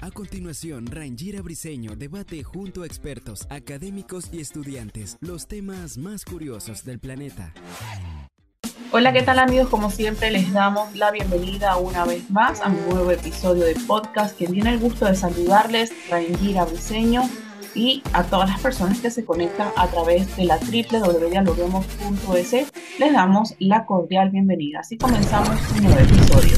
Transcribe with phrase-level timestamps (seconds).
[0.00, 6.84] A continuación, Rangira Briseño debate junto a expertos, académicos y estudiantes los temas más curiosos
[6.84, 7.52] del planeta.
[8.92, 9.68] Hola, ¿qué tal amigos?
[9.68, 14.38] Como siempre les damos la bienvenida una vez más a un nuevo episodio de podcast.
[14.38, 17.28] Quien tiene el gusto de saludarles, Rangira Briseño,
[17.74, 23.56] y a todas las personas que se conectan a través de la www.dialoguemos.es, les damos
[23.58, 24.78] la cordial bienvenida.
[24.80, 26.56] Así comenzamos un nuevo episodio.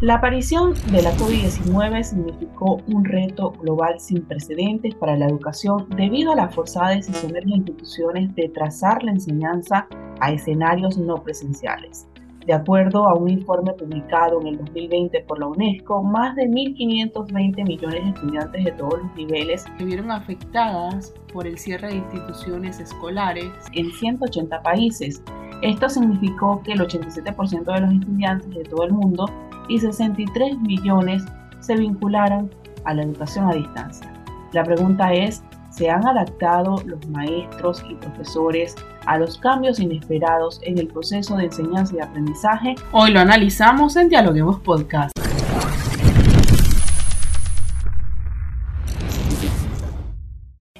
[0.00, 6.32] La aparición de la COVID-19 significó un reto global sin precedentes para la educación debido
[6.32, 9.88] a la forzada decisión de las instituciones de trazar la enseñanza
[10.20, 12.08] a escenarios no presenciales.
[12.46, 17.66] De acuerdo a un informe publicado en el 2020 por la UNESCO, más de 1.520
[17.66, 22.80] millones de estudiantes de todos los niveles se vieron afectadas por el cierre de instituciones
[22.80, 25.22] escolares en 180 países.
[25.60, 29.26] Esto significó que el 87% de los estudiantes de todo el mundo
[29.70, 31.22] y 63 millones
[31.60, 32.50] se vincularan
[32.84, 34.12] a la educación a distancia.
[34.52, 38.74] La pregunta es, ¿se han adaptado los maestros y profesores
[39.06, 42.74] a los cambios inesperados en el proceso de enseñanza y aprendizaje?
[42.90, 45.16] Hoy lo analizamos en Dialoguemos Podcast.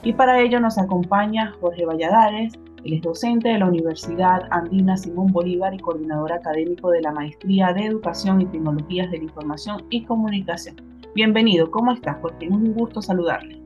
[0.02, 5.26] Y para ello nos acompaña Jorge Valladares, él es docente de la Universidad Andina Simón
[5.32, 10.04] Bolívar y coordinador académico de la Maestría de Educación y Tecnologías de la Información y
[10.04, 10.76] Comunicación.
[11.14, 12.16] Bienvenido, ¿cómo estás?
[12.22, 13.60] Porque es un gusto saludarle.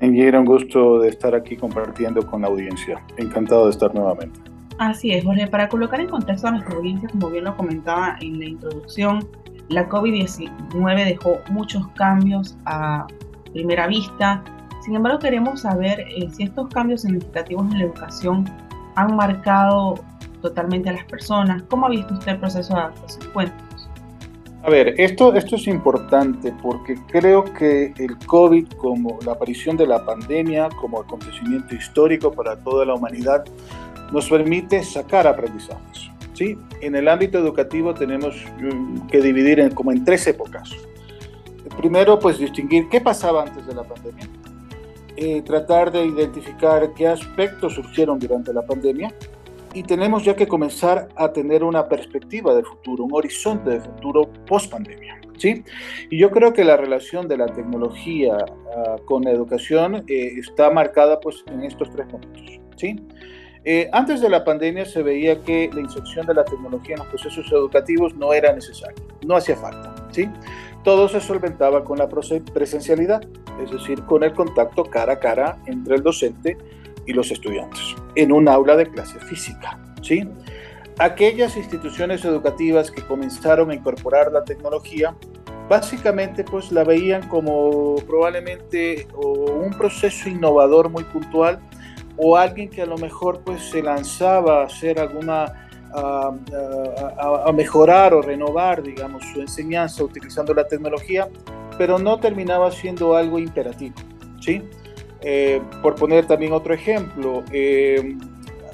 [0.00, 3.04] Era un gusto de estar aquí compartiendo con la audiencia.
[3.18, 4.40] Encantado de estar nuevamente.
[4.78, 5.46] Así es, Jorge.
[5.48, 9.28] Para colocar en contexto a nuestra audiencia, como bien lo comentaba en la introducción,
[9.68, 13.06] la COVID-19 dejó muchos cambios a
[13.52, 14.42] primera vista
[14.88, 18.50] sin embargo, queremos saber eh, si estos cambios significativos en la educación
[18.94, 19.96] han marcado
[20.40, 21.62] totalmente a las personas.
[21.68, 23.30] ¿Cómo ha visto usted el proceso de adaptación?
[23.34, 23.90] Cuéntanos.
[24.62, 29.86] A ver, esto, esto es importante porque creo que el COVID, como la aparición de
[29.86, 33.44] la pandemia, como acontecimiento histórico para toda la humanidad,
[34.10, 36.10] nos permite sacar aprendizajes.
[36.32, 36.56] ¿sí?
[36.80, 40.70] En el ámbito educativo tenemos mm, que dividir en, como en tres épocas.
[41.76, 44.26] Primero, pues distinguir qué pasaba antes de la pandemia,
[45.20, 49.12] eh, tratar de identificar qué aspectos surgieron durante la pandemia
[49.74, 54.30] y tenemos ya que comenzar a tener una perspectiva de futuro, un horizonte de futuro
[54.46, 55.20] post pandemia.
[55.36, 55.64] ¿sí?
[56.08, 58.36] Y yo creo que la relación de la tecnología
[58.76, 62.60] ah, con la educación eh, está marcada pues, en estos tres momentos.
[62.76, 63.00] ¿sí?
[63.64, 67.08] Eh, antes de la pandemia se veía que la inserción de la tecnología en los
[67.08, 69.96] procesos educativos no era necesaria, no hacía falta.
[70.12, 70.28] ¿sí?
[70.88, 73.20] todo se solventaba con la presencialidad,
[73.62, 76.56] es decir, con el contacto cara a cara entre el docente
[77.06, 77.80] y los estudiantes,
[78.14, 79.78] en un aula de clase física.
[80.02, 80.28] ¿sí?
[80.98, 85.14] Aquellas instituciones educativas que comenzaron a incorporar la tecnología,
[85.68, 91.60] básicamente pues la veían como probablemente un proceso innovador muy puntual
[92.16, 98.22] o alguien que a lo mejor pues se lanzaba a hacer alguna a, mejorar o
[98.22, 101.28] renovar, digamos, su enseñanza utilizando la tecnología,
[101.78, 103.94] pero no terminaba siendo algo imperativo,
[104.40, 104.62] ¿sí?
[105.22, 108.16] Eh, por poner también otro ejemplo, eh,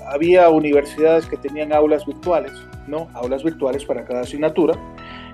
[0.07, 2.53] había universidades que tenían aulas virtuales,
[2.87, 3.09] ¿no?
[3.15, 4.75] Aulas virtuales para cada asignatura,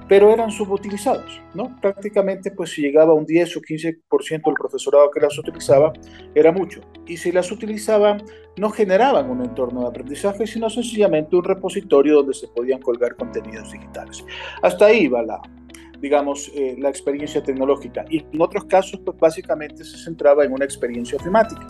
[0.08, 1.76] pero eran subutilizados, ¿no?
[1.80, 5.92] Prácticamente, pues si llegaba un 10 o 15% del profesorado que las utilizaba,
[6.34, 6.80] era mucho.
[7.06, 8.22] Y si las utilizaban,
[8.56, 13.70] no generaban un entorno de aprendizaje, sino sencillamente un repositorio donde se podían colgar contenidos
[13.70, 14.24] digitales.
[14.62, 15.40] Hasta ahí va la,
[16.00, 18.04] digamos, eh, la experiencia tecnológica.
[18.08, 21.66] Y en otros casos, pues básicamente se centraba en una experiencia temática.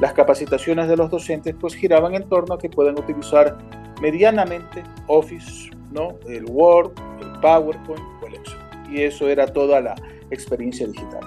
[0.00, 3.56] Las capacitaciones de los docentes, pues giraban en torno a que puedan utilizar
[4.00, 6.18] medianamente Office, ¿no?
[6.28, 6.92] El Word,
[7.40, 8.58] PowerPoint o el Excel.
[8.90, 9.94] Y eso era toda la
[10.30, 11.20] experiencia digital.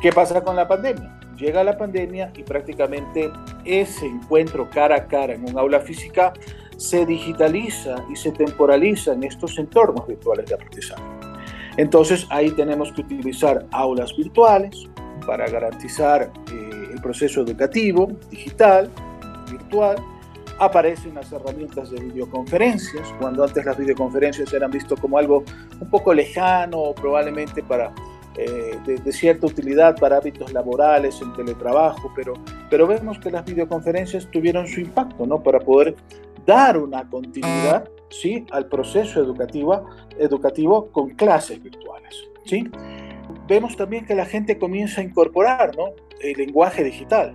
[0.00, 1.18] ¿Qué pasa con la pandemia?
[1.36, 3.30] Llega la pandemia y prácticamente
[3.64, 6.32] ese encuentro cara a cara en un aula física
[6.76, 11.02] se digitaliza y se temporaliza en estos entornos virtuales de aprendizaje.
[11.78, 14.88] Entonces ahí tenemos que utilizar aulas virtuales
[15.24, 18.90] para garantizar eh, el proceso educativo digital,
[19.48, 19.96] virtual,
[20.58, 25.44] aparecen las herramientas de videoconferencias, cuando antes las videoconferencias eran vistas como algo
[25.80, 27.92] un poco lejano probablemente para,
[28.36, 32.34] eh, de, cierta utilidad para hábitos laborales, en teletrabajo, pero,
[32.70, 35.42] pero vemos que las videoconferencias tuvieron su impacto, ¿no?
[35.42, 35.94] Para poder
[36.46, 38.44] dar una continuidad, ¿sí?
[38.50, 39.86] Al proceso educativo,
[40.18, 42.68] educativo con clases virtuales, ¿sí?
[43.46, 45.90] Vemos también que la gente comienza a incorporar, ¿no?
[46.20, 47.34] El lenguaje digital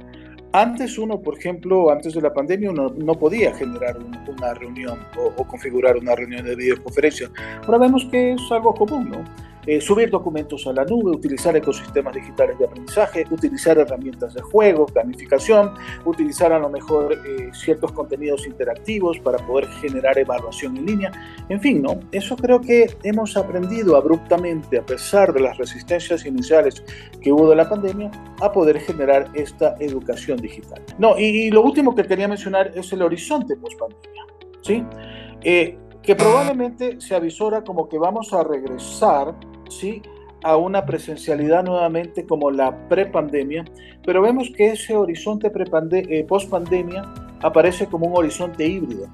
[0.53, 3.97] antes uno, por ejemplo, antes de la pandemia, uno no podía generar
[4.27, 7.31] una reunión o, o, configurar una reunión de videoconferencia.
[7.65, 9.23] Ahora vemos que es algo común, ¿no?
[9.65, 14.85] Eh, subir documentos a la nube, utilizar ecosistemas digitales de aprendizaje, utilizar herramientas de juego,
[14.93, 15.73] gamificación,
[16.05, 21.11] utilizar a lo mejor eh, ciertos contenidos interactivos para poder generar evaluación en línea.
[21.47, 21.99] En fin, ¿no?
[22.11, 26.83] Eso creo que hemos aprendido abruptamente, a pesar de las resistencias iniciales
[27.21, 28.11] que hubo de la pandemia,
[28.41, 30.81] a poder generar esta educación digital.
[30.97, 34.25] No, y, lo último que quería mencionar es el horizonte post pandemia.
[34.61, 34.83] ¿sí?
[35.41, 39.33] Eh, que probablemente se avisora como que vamos a regresar
[39.69, 40.01] ¿sí?
[40.43, 43.63] a una presencialidad nuevamente como la prepandemia,
[44.05, 47.01] pero vemos que ese horizonte eh, post-pandemia
[47.41, 49.07] aparece como un horizonte híbrido,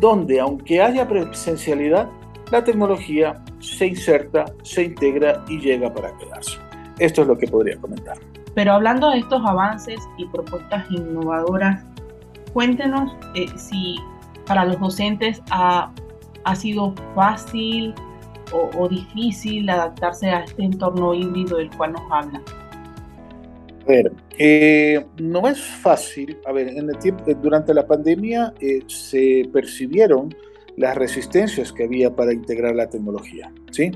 [0.00, 2.08] donde aunque haya presencialidad,
[2.50, 6.58] la tecnología se inserta, se integra y llega para quedarse.
[6.98, 8.18] Esto es lo que podría comentar.
[8.54, 11.84] Pero hablando de estos avances y propuestas innovadoras,
[12.52, 13.96] cuéntenos eh, si
[14.46, 15.90] para los docentes ha,
[16.44, 17.94] ha sido fácil
[18.54, 22.42] o, difícil adaptarse a este entorno híbrido del cual nos habla?
[23.82, 26.38] A ver, eh, no es fácil.
[26.46, 30.34] A ver, en el tiempo, durante la pandemia eh, se percibieron
[30.76, 33.92] las resistencias que había para integrar la tecnología, ¿sí?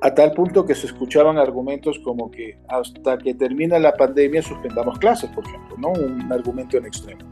[0.00, 4.98] A tal punto que se escuchaban argumentos como que hasta que termine la pandemia suspendamos
[4.98, 5.88] clases, por ejemplo, ¿no?
[5.88, 7.22] Un argumento en extremo.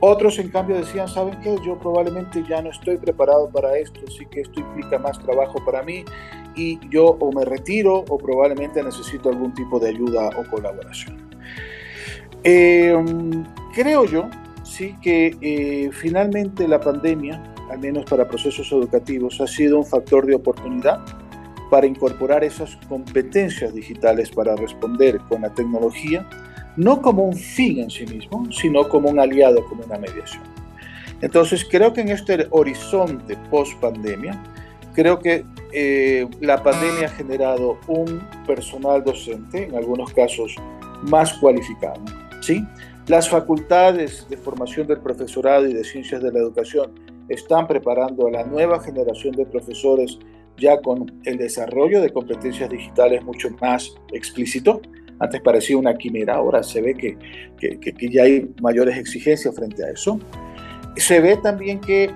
[0.00, 1.56] Otros, en cambio, decían, ¿saben qué?
[1.66, 5.82] Yo probablemente ya no estoy preparado para esto, así que esto implica más trabajo para
[5.82, 6.04] mí
[6.54, 11.28] y yo o me retiro o probablemente necesito algún tipo de ayuda o colaboración.
[12.44, 13.44] Em,
[13.74, 14.30] creo yo,
[14.62, 20.26] sí, que eh, finalmente la pandemia, al menos para procesos educativos, ha sido un factor
[20.26, 21.00] de oportunidad
[21.70, 26.26] para incorporar esas competencias digitales para responder con la tecnología
[26.76, 30.44] no como un fin en sí mismo, sino como un aliado, como una mediación.
[31.20, 34.40] Entonces, creo que en este horizonte post-pandemia,
[34.94, 40.54] creo que eh, la pandemia ha generado un personal docente, en algunos casos
[41.02, 42.00] más cualificado.
[42.40, 42.64] ¿sí?
[43.08, 46.92] Las facultades de formación del profesorado y de ciencias de la educación
[47.28, 50.18] están preparando a la nueva generación de profesores
[50.56, 54.80] ya con el desarrollo de competencias digitales mucho más explícito.
[55.20, 57.16] Antes parecía una quimera, ahora se ve que,
[57.58, 60.20] que, ya hay mayores exigencias frente a eso.
[60.96, 62.10] Se ve también que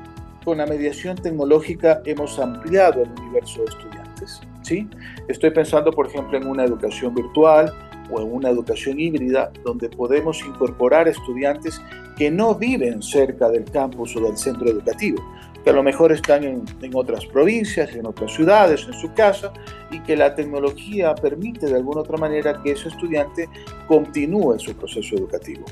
[0.44, 4.40] con la mediación tecnológica hemos ampliado el universo de estudiantes.
[4.62, 4.88] ¿sí?
[5.28, 7.72] Estoy pensando, por ejemplo, en una educación virtual
[8.12, 11.80] o en una educación híbrida donde podemos incorporar estudiantes
[12.16, 15.22] que no viven cerca del campus o del centro educativo,
[15.64, 16.64] que a lo mejor están en,
[16.94, 19.52] otras provincias, en otras ciudades, en su casa,
[19.90, 23.48] y que la tecnología permite de alguna otra manera que ese estudiante
[23.86, 25.64] continúe su proceso educativo.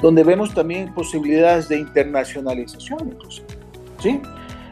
[0.00, 3.42] Donde vemos también posibilidades de internacionalización, incluso.
[4.00, 4.20] ¿sí?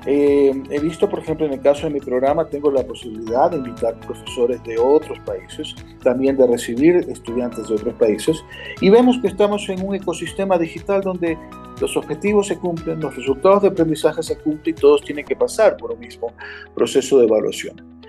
[0.06, 3.58] Eh, he visto, por ejemplo, en el caso de mi programa, tengo la posibilidad de
[3.58, 8.44] invitar profesores de otros países, también de recibir estudiantes de otros países,
[8.80, 11.38] y vemos que estamos en un ecosistema digital donde
[11.80, 15.76] los objetivos se cumplen, los resultados de aprendizaje se cumplen y todos tienen que pasar
[15.76, 16.32] por un mismo
[16.74, 18.00] proceso de evaluación.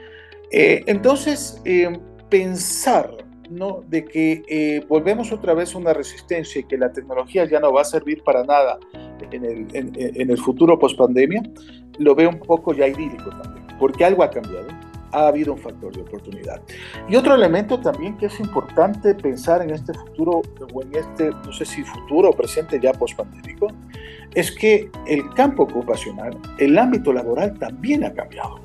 [0.52, 3.23] Eh, entonces, eh, pensar
[3.54, 3.84] ¿no?
[3.88, 7.82] de que volvemos otra vez a una resistencia y que la tecnología ya no va
[7.82, 8.80] a servir para nada
[9.32, 11.42] en el, en el futuro post pandemia,
[12.00, 14.68] lo veo un poco ya idílico también, porque algo ha cambiado,
[15.12, 16.62] ha habido un factor de oportunidad.
[17.08, 20.42] Y otro elemento también que es importante pensar en este futuro,
[20.74, 23.68] o en este, no sé si futuro o presente ya post-pandémico,
[24.34, 28.63] es que el campo ocupacional, el ámbito laboral también ha cambiado.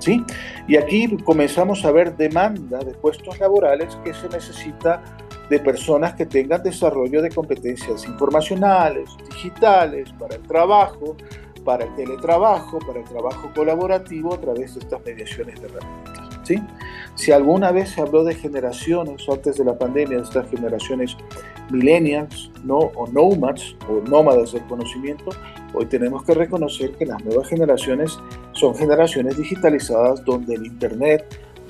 [0.00, 0.24] ¿Sí?
[0.66, 5.02] Y aquí comenzamos a ver demanda de puestos laborales que se necesita
[5.48, 11.16] de personas que tengan desarrollo de competencias informacionales, digitales, para el trabajo,
[11.64, 16.40] para el teletrabajo, para el trabajo colaborativo a través de estas mediaciones de herramientas.
[16.44, 16.62] ¿sí?
[17.16, 21.16] Si alguna vez se habló de generaciones antes de la pandemia, de estas generaciones
[21.70, 22.78] millennials ¿no?
[22.78, 25.30] o nomads o nómadas del conocimiento,
[25.74, 28.18] hoy tenemos que reconocer que las nuevas generaciones
[28.52, 31.24] son generaciones digitalizadas donde el Internet,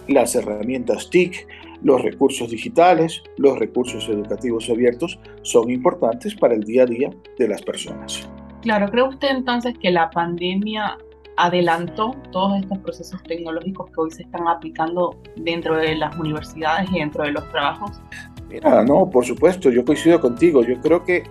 [0.08, 1.46] las herramientas TIC,
[1.82, 7.48] los recursos digitales, los recursos educativos abiertos son importantes para el día a día de
[7.48, 8.28] las personas.
[8.62, 10.98] Claro, ¿cree usted entonces que la pandemia
[11.36, 16.98] adelantó todos estos procesos tecnológicos que hoy se están aplicando dentro de las universidades y
[16.98, 17.98] dentro de los trabajos?
[18.50, 20.62] Mira, no, por supuesto, yo coincido contigo.
[20.62, 21.22] Yo creo que,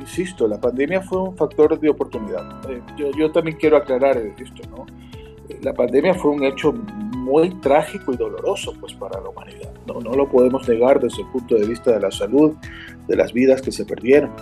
[0.00, 2.70] insisto, la pandemia fue un factor de oportunidad.
[2.70, 4.86] Eh, yo, yo también quiero aclarar esto, ¿no?
[5.62, 9.72] La pandemia fue un hecho muy trágico y doloroso pues para la humanidad.
[9.86, 12.56] No, no lo podemos negar desde el punto de vista de la salud,
[13.06, 14.32] de las vidas que se perdieron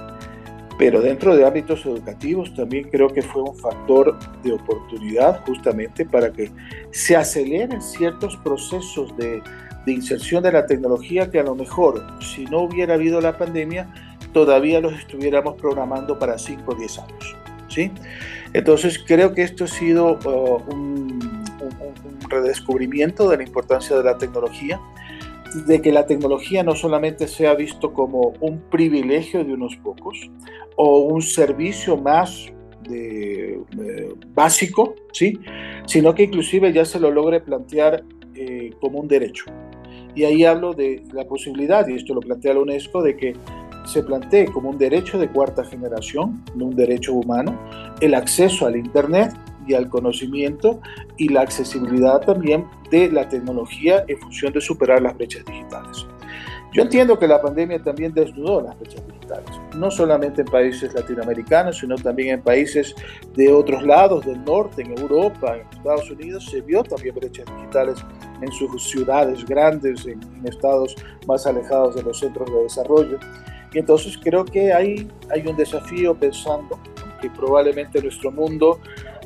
[0.78, 6.32] pero dentro de ámbitos educativos también creo que fue un factor de oportunidad justamente para
[6.32, 6.50] que
[6.90, 9.42] se aceleren ciertos procesos de,
[9.86, 14.80] inserción de la tecnología que a lo mejor si no hubiera habido la pandemia todavía
[14.80, 17.36] los estuviéramos programando para 5 o 10 años.
[17.68, 17.90] ¿sí?
[18.52, 21.18] Entonces creo que esto ha sido uh, un
[22.28, 24.78] redescubrimiento de la importancia de la tecnología
[25.66, 30.30] de que la tecnología no solamente sea visto como un privilegio de unos pocos
[30.76, 32.52] o un servicio más
[32.90, 33.60] eh,
[34.34, 35.38] básico, ¿sí?
[35.86, 38.02] sino que inclusive ya se lo logre plantear
[38.34, 39.44] eh, como un derecho.
[40.16, 43.34] Y ahí hablo de la posibilidad, y esto lo plantea la UNESCO, de que
[43.84, 47.58] se plantee como un derecho de cuarta generación, no un derecho humano,
[48.00, 49.32] el acceso al Internet
[49.66, 50.80] y al conocimiento
[51.16, 56.06] y la accesibilidad también de la tecnología en función de superar las brechas digitales.
[56.74, 61.78] Yo entiendo que la pandemia también desnudó las brechas digitales, no solamente en países latinoamericanos,
[61.78, 62.96] sino también en países
[63.36, 68.04] de otros lados del norte, en Europa, en Estados Unidos, se vio también brechas digitales
[68.40, 70.96] en sus ciudades grandes, en, estados
[71.28, 73.20] más alejados de los centros de desarrollo.
[73.74, 76.78] Entonces creo que hay, hay un desafío pensando
[77.20, 78.78] que probablemente nuestro mundo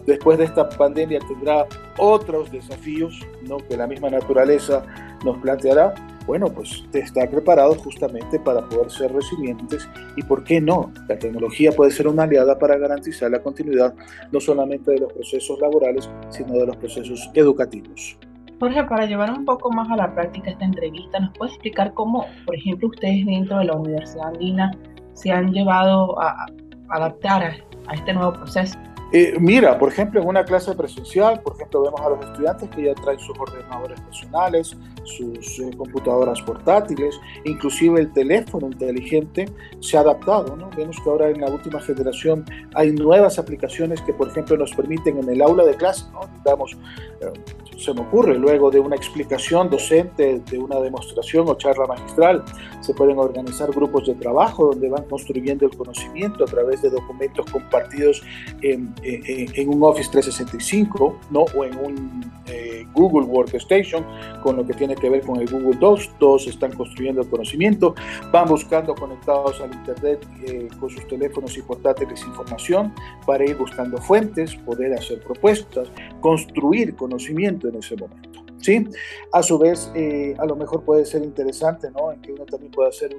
[0.07, 1.67] después de esta pandemia tendrá
[1.99, 3.59] otros desafíos ¿no?
[3.59, 4.83] que la misma naturaleza
[5.25, 5.95] nos planteará,
[6.27, 10.93] bueno, pues estar preparados justamente para poder ser resilientes y, ¿por qué no?
[11.09, 13.95] La tecnología puede ser una aliada para garantizar la continuidad
[14.31, 18.19] no solamente de los procesos laborales, sino de los procesos educativos.
[18.61, 22.27] Jorge, para llevar un poco más a la práctica esta entrevista, ¿nos puede explicar cómo,
[22.45, 24.73] por ejemplo, ustedes dentro de la Universidad Andina
[25.13, 26.47] se han llevado a
[26.89, 27.55] adaptar
[27.87, 28.77] a este nuevo proceso?
[29.11, 32.83] Eh, mira, por ejemplo, en una clase presencial, por ejemplo, vemos a los estudiantes que
[32.83, 39.47] ya traen sus ordenadores personales, sus eh, computadoras portátiles, inclusive el teléfono inteligente
[39.81, 40.55] se ha adaptado.
[40.57, 40.69] ¿no?
[40.77, 45.17] Vemos que ahora en la última generación hay nuevas aplicaciones que, por ejemplo, nos permiten
[45.17, 46.21] en el aula de clase, ¿no?
[46.45, 46.77] digamos,
[47.23, 47.33] eh,
[47.79, 52.45] se me ocurre, luego de una explicación docente, de una demostración o charla magistral,
[52.81, 57.47] se pueden organizar grupos de trabajo donde van construyendo el conocimiento a través de documentos
[57.51, 58.23] compartidos
[58.63, 61.45] en, en, un Office 365 ¿no?
[61.57, 64.05] o en un eh, Google Workstation,
[64.43, 66.11] con lo que tiene que ver con el Google Docs.
[66.19, 67.95] Todos están construyendo el conocimiento,
[68.33, 72.93] van buscando conectados al Internet eh, con sus teléfonos y portátiles información
[73.27, 78.49] para ir buscando fuentes, poder hacer propuestas, construir conocimiento en ese momento.
[78.61, 78.87] ¿sí?
[79.33, 82.13] A su vez, eh, a lo mejor puede ser interesante, ¿no?
[82.13, 83.11] En que uno también pueda hacer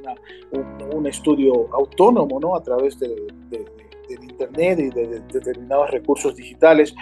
[0.94, 2.56] un, estudio autónomo, ¿no?
[2.56, 3.16] A través de,
[4.10, 6.94] del Internet y de, determinados recursos digitales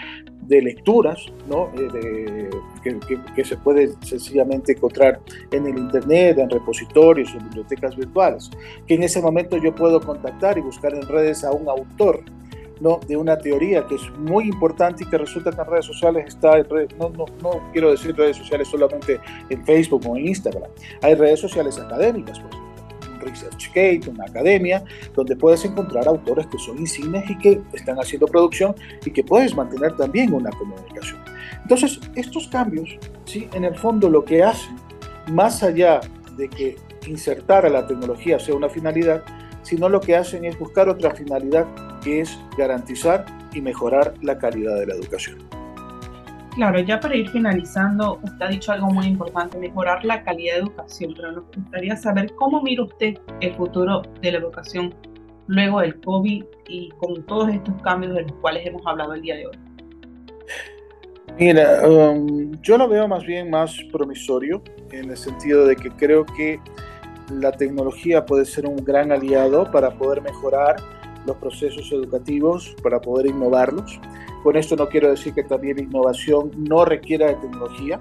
[0.44, 1.72] de lecturas, ¿no?
[1.78, 2.50] Eh,
[2.84, 3.00] que,
[3.36, 5.20] que, se puede sencillamente encontrar
[5.52, 8.50] en el Internet, en repositorios, en bibliotecas virtuales,
[8.88, 12.24] que en ese momento yo puedo contactar y buscar en redes a un autor
[12.80, 13.00] ¿no?
[13.08, 16.58] de una teoría que es muy importante y que resulta que en redes sociales está,
[16.98, 20.70] no, no, no, quiero decir redes sociales solamente en Facebook o en Instagram,
[21.02, 22.67] hay redes sociales académicas, por
[23.28, 27.98] ejemplo, un ResearchGate, una academia, donde puedes encontrar autores que son insignes y que están
[27.98, 31.20] haciendo producción y que puedes mantener también una comunicación.
[31.62, 33.50] Entonces, estos cambios, ¿sí?
[33.54, 34.76] en el fondo lo que hacen,
[35.28, 36.00] más allá
[36.38, 36.76] de que
[37.08, 39.24] insertar a la tecnología sea una finalidad,
[39.64, 41.66] sino lo que hacen es buscar otra finalidad
[42.02, 45.57] que es garantizar y mejorar la calidad de la educación.
[46.58, 50.62] Claro, ya para ir finalizando, usted ha dicho algo muy importante, mejorar la calidad de
[50.62, 54.96] educación, pero nos gustaría saber cómo mira usted el futuro de la educación
[55.46, 59.36] luego del COVID y con todos estos cambios de los cuales hemos hablado el día
[59.36, 59.58] de hoy.
[61.38, 66.26] Mira, um, yo lo veo más bien más promisorio, en el sentido de que creo
[66.26, 66.60] que
[67.32, 70.78] la tecnología puede ser un gran aliado para poder mejorar
[71.28, 74.00] los procesos educativos, para poder innovarlos.
[74.48, 78.00] Con esto no quiero decir que también innovación no requiera de tecnología.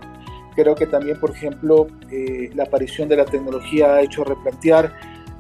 [0.54, 4.92] Creo que también, por ejemplo, eh, la aparición de la tecnología ha hecho replantear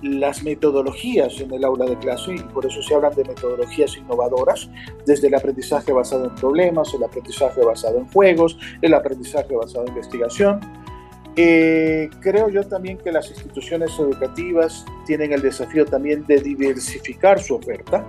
[0.02, 4.68] las metodologías en el aula de clase y por eso se hablan de metodologías innovadoras,
[5.06, 9.90] desde el aprendizaje basado en problemas, el aprendizaje basado en juegos, el aprendizaje basado en
[9.90, 10.58] investigación
[11.38, 17.56] Eh, creo yo también que las instituciones educativas tienen el desafío también de diversificar su
[17.56, 18.08] oferta,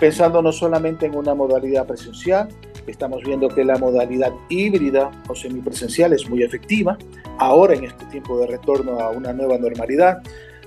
[0.00, 2.48] pensando no solamente en una modalidad presencial,
[2.88, 6.98] estamos viendo que la modalidad híbrida o semipresencial es muy efectiva,
[7.38, 10.20] ahora en este tiempo de retorno a una nueva normalidad.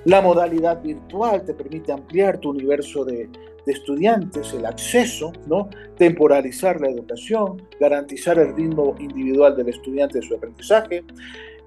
[0.06, 3.30] La modalidad virtual te permite ampliar tu universo de,
[3.68, 5.70] de estudiantes, el acceso, ¿no?
[5.98, 11.04] temporalizar la educación, garantizar el ritmo individual del estudiante de su aprendizaje.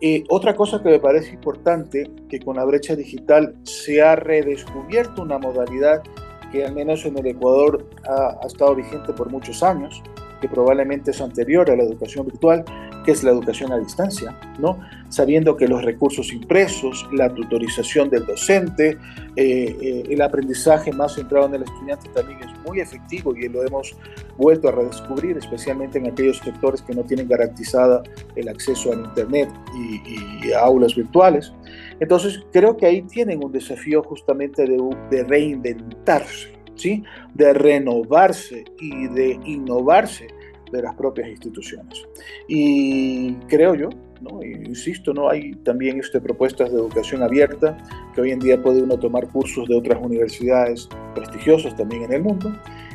[0.02, 5.22] Eh, otra cosa que me parece importante, que con la brecha digital se ha redescubierto
[5.22, 6.02] una modalidad
[6.50, 10.02] que al menos en el Ecuador ha, ha estado vigente por muchos años,
[10.40, 12.64] que probablemente es anterior a la educación virtual,
[13.04, 14.78] que es la educación a distancia, ¿no?
[15.08, 18.98] Sabiendo que los recursos impresos, la tutorización del docente,
[19.36, 23.64] eh, eh, el aprendizaje más centrado en el estudiante también es muy efectivo y lo
[23.64, 23.96] hemos
[24.36, 28.02] vuelto a redescubrir, especialmente en aquellos sectores que no tienen garantizada
[28.36, 31.52] el acceso al Internet y, y a aulas virtuales.
[32.00, 34.78] Entonces, creo que ahí tienen un desafío justamente de,
[35.10, 37.02] de reinventarse, ¿sí?
[37.34, 40.28] de renovarse y de innovarse
[40.72, 42.06] de las propias instituciones.
[42.48, 43.88] Y creo yo,
[44.20, 44.42] ¿no?
[44.42, 45.28] insisto, ¿no?
[45.28, 47.76] hay también este, propuestas de educación abierta,
[48.14, 52.22] que hoy en día puede uno tomar cursos de otras universidades prestigiosas también en el
[52.22, 52.52] mundo,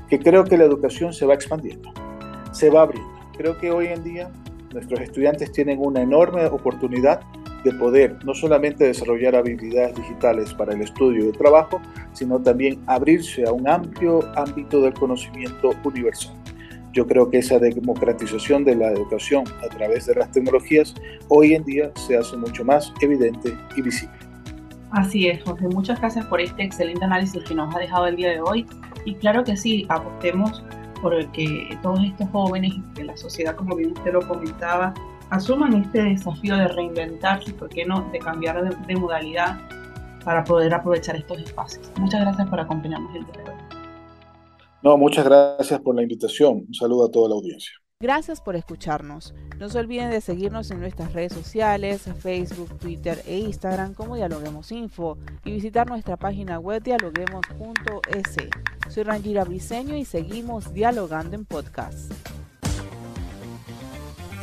[0.10, 1.92] que creo que la educación se va expandiendo,
[2.52, 3.10] se va abriendo.
[3.38, 4.32] Creo que hoy en día
[4.74, 7.22] nuestros estudiantes tienen una enorme oportunidad
[7.66, 11.82] de poder no solamente desarrollar habilidades digitales para el estudio y el trabajo,
[12.14, 16.36] sino también abrirse a un amplio ámbito del conocimiento universal.
[16.94, 20.94] Yo creo que esa democratización de la educación a través de las tecnologías
[21.28, 24.16] hoy en día se hace mucho más evidente y visible.
[24.92, 25.68] Así es, Jorge.
[25.68, 28.66] Muchas gracias por este excelente análisis que nos ha dejado el día de hoy.
[29.06, 30.64] Y claro que sí, apostemos
[31.02, 34.94] por que todos estos jóvenes de la sociedad, como bien usted lo comentaba,
[35.30, 39.60] asuman este desafío de reinventarse, ¿por qué no?, de cambiar de, de modalidad
[40.24, 41.92] para poder aprovechar estos espacios.
[41.98, 43.58] Muchas gracias por acompañarnos el día de hoy.
[44.82, 46.66] No, muchas gracias por la invitación.
[46.68, 47.72] Un saludo a toda la audiencia.
[48.00, 49.34] Gracias por escucharnos.
[49.58, 54.72] No se olviden de seguirnos en nuestras redes sociales, Facebook, Twitter e Instagram como Dialoguemos
[54.74, 58.36] Info y visitar nuestra página web dialoguemos.es.
[58.90, 62.12] Soy Rangira Briseño y seguimos dialogando en podcast.